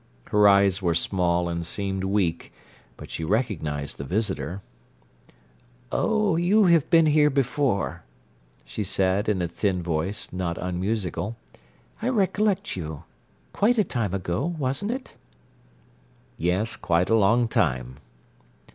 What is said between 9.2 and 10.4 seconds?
in a thin voice,